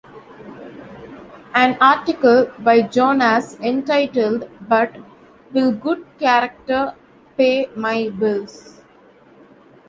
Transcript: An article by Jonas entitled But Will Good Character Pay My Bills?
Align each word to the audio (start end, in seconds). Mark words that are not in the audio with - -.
An 1.53 1.77
article 1.79 2.51
by 2.57 2.81
Jonas 2.81 3.55
entitled 3.59 4.49
But 4.67 4.95
Will 5.53 5.71
Good 5.73 6.03
Character 6.17 6.95
Pay 7.37 7.67
My 7.75 8.09
Bills? 8.09 8.81